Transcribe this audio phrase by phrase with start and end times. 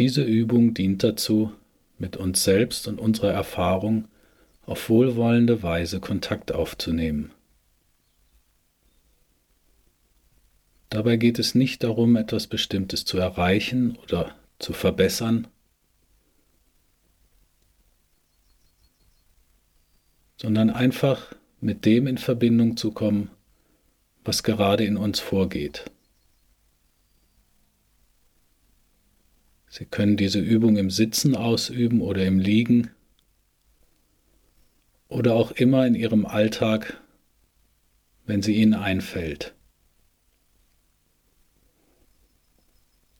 [0.00, 1.52] Diese Übung dient dazu,
[1.98, 4.08] mit uns selbst und unserer Erfahrung
[4.64, 7.32] auf wohlwollende Weise Kontakt aufzunehmen.
[10.88, 15.48] Dabei geht es nicht darum, etwas Bestimmtes zu erreichen oder zu verbessern,
[20.38, 23.28] sondern einfach mit dem in Verbindung zu kommen,
[24.24, 25.90] was gerade in uns vorgeht.
[29.72, 32.90] Sie können diese Übung im Sitzen ausüben oder im Liegen
[35.06, 37.00] oder auch immer in Ihrem Alltag,
[38.26, 39.54] wenn sie Ihnen einfällt.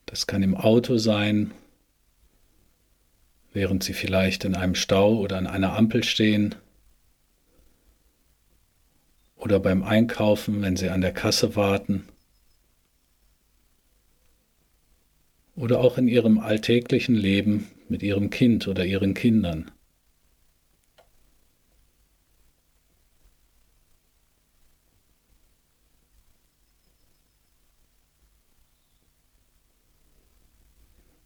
[0.07, 1.53] Das kann im Auto sein,
[3.53, 6.57] während Sie vielleicht in einem Stau oder an einer Ampel stehen
[9.37, 12.09] oder beim Einkaufen, wenn Sie an der Kasse warten
[15.61, 19.71] oder auch in Ihrem alltäglichen Leben mit Ihrem Kind oder Ihren Kindern.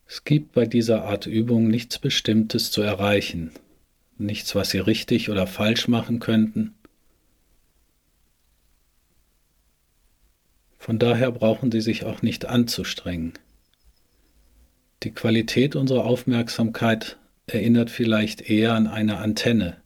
[0.07, 3.53] Es gibt bei dieser Art Übung nichts Bestimmtes zu erreichen,
[4.19, 6.75] nichts, was Sie richtig oder falsch machen könnten.
[10.79, 13.33] Von daher brauchen Sie sich auch nicht anzustrengen.
[15.05, 19.77] Die Qualität unserer Aufmerksamkeit erinnert vielleicht eher an eine Antenne.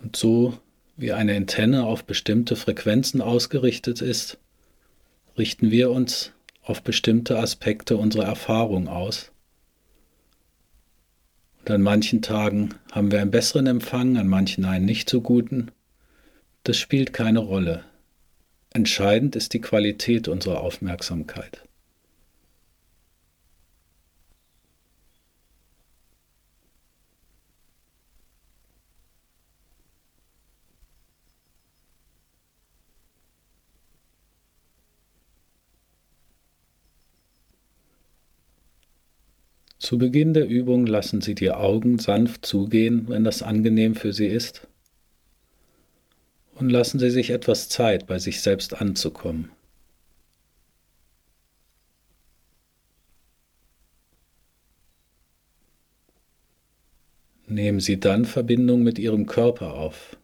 [0.00, 0.56] Und so
[0.96, 4.38] wie eine Antenne auf bestimmte Frequenzen ausgerichtet ist,
[5.36, 9.32] richten wir uns auf bestimmte Aspekte unserer Erfahrung aus.
[11.58, 15.72] Und an manchen Tagen haben wir einen besseren Empfang, an manchen einen nicht so guten.
[16.62, 17.84] Das spielt keine Rolle.
[18.78, 21.64] Entscheidend ist die Qualität unserer Aufmerksamkeit.
[39.80, 44.28] Zu Beginn der Übung lassen Sie die Augen sanft zugehen, wenn das angenehm für Sie
[44.28, 44.68] ist.
[46.58, 49.52] Und lassen Sie sich etwas Zeit, bei sich selbst anzukommen.
[57.46, 60.16] Nehmen Sie dann Verbindung mit Ihrem Körper auf.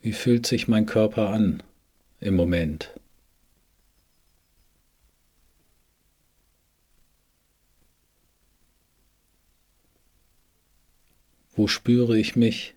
[0.00, 1.62] Wie fühlt sich mein Körper an
[2.20, 2.98] im Moment?
[11.54, 12.74] Wo spüre ich mich?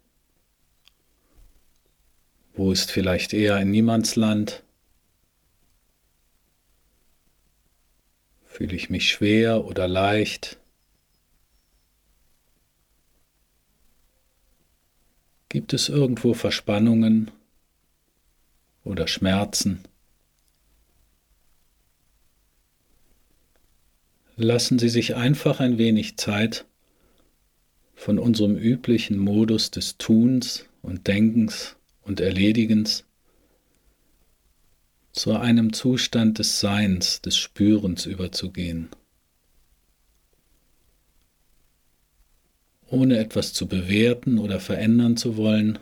[2.66, 4.64] Wo ist vielleicht eher ein Niemandsland?
[8.44, 10.58] Fühle ich mich schwer oder leicht?
[15.48, 17.30] Gibt es irgendwo Verspannungen
[18.84, 19.84] oder Schmerzen?
[24.38, 26.66] Lassen Sie sich einfach ein wenig Zeit,
[27.94, 31.76] von unserem üblichen Modus des Tuns und Denkens
[32.06, 33.04] und Erledigens
[35.12, 38.90] zu einem Zustand des Seins, des Spürens überzugehen.
[42.88, 45.80] Ohne etwas zu bewerten oder verändern zu wollen,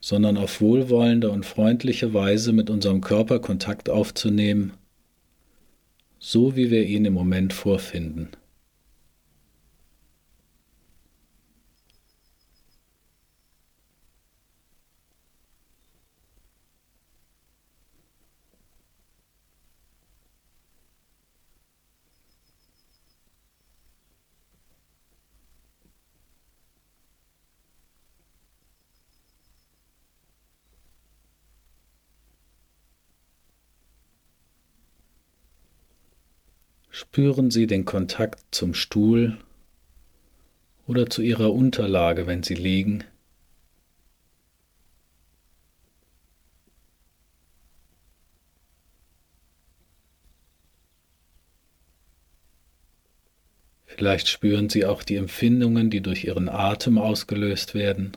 [0.00, 4.72] sondern auf wohlwollende und freundliche Weise mit unserem Körper Kontakt aufzunehmen,
[6.18, 8.30] so wie wir ihn im Moment vorfinden.
[37.00, 39.38] Spüren Sie den Kontakt zum Stuhl
[40.86, 43.04] oder zu Ihrer Unterlage, wenn Sie liegen.
[53.86, 58.12] Vielleicht spüren Sie auch die Empfindungen, die durch Ihren Atem ausgelöst werden.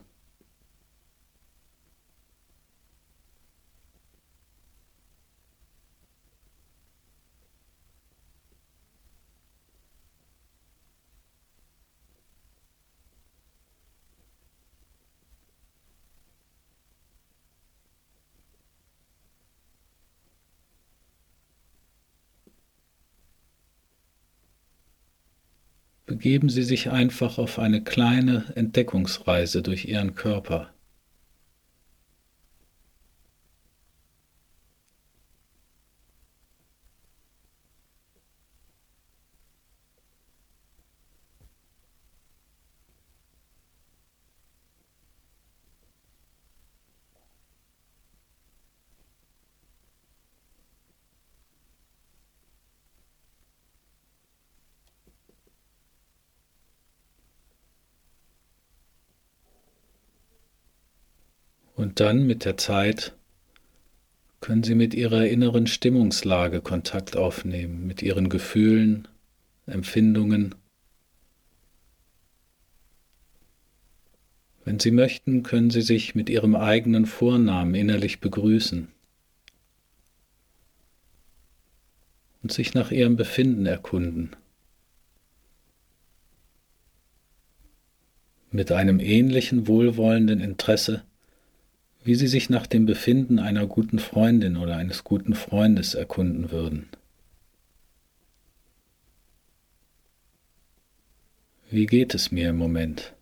[26.13, 30.72] Begeben Sie sich einfach auf eine kleine Entdeckungsreise durch Ihren Körper.
[61.83, 63.13] Und dann mit der Zeit
[64.39, 69.09] können Sie mit Ihrer inneren Stimmungslage Kontakt aufnehmen, mit Ihren Gefühlen,
[69.65, 70.55] Empfindungen.
[74.63, 78.87] Wenn Sie möchten, können Sie sich mit Ihrem eigenen Vornamen innerlich begrüßen
[82.43, 84.37] und sich nach Ihrem Befinden erkunden.
[88.51, 91.03] Mit einem ähnlichen wohlwollenden Interesse
[92.03, 96.89] wie sie sich nach dem Befinden einer guten Freundin oder eines guten Freundes erkunden würden.
[101.69, 103.13] Wie geht es mir im Moment?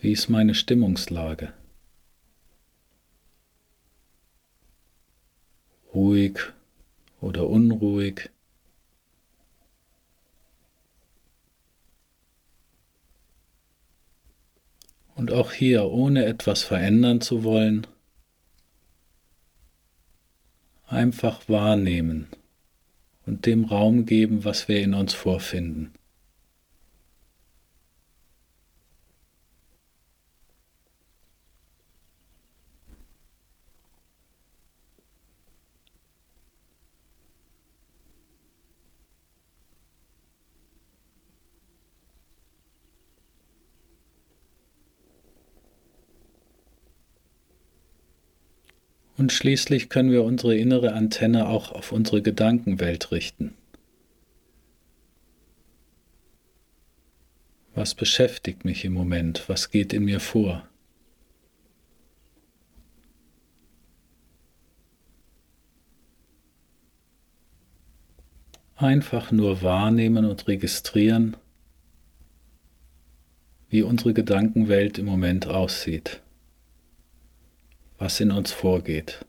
[0.00, 1.52] Wie ist meine Stimmungslage?
[7.20, 8.30] Oder unruhig.
[15.14, 17.86] Und auch hier, ohne etwas verändern zu wollen,
[20.86, 22.28] einfach wahrnehmen
[23.26, 25.92] und dem Raum geben, was wir in uns vorfinden.
[49.18, 53.54] Und schließlich können wir unsere innere Antenne auch auf unsere Gedankenwelt richten.
[57.74, 59.48] Was beschäftigt mich im Moment?
[59.48, 60.68] Was geht in mir vor?
[68.76, 71.36] Einfach nur wahrnehmen und registrieren,
[73.68, 76.22] wie unsere Gedankenwelt im Moment aussieht
[77.98, 79.24] was in uns vorgeht.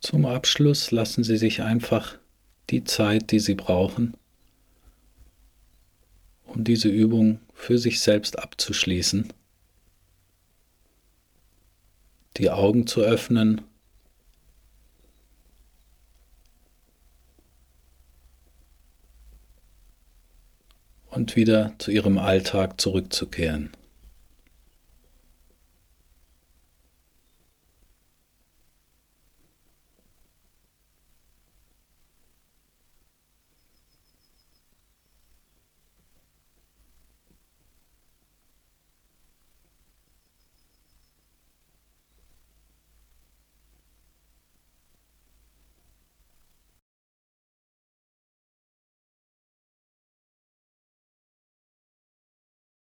[0.00, 2.18] Zum Abschluss lassen Sie sich einfach
[2.70, 4.16] die Zeit, die Sie brauchen,
[6.44, 9.32] um diese Übung für sich selbst abzuschließen,
[12.38, 13.60] die Augen zu öffnen
[21.10, 23.70] und wieder zu ihrem Alltag zurückzukehren.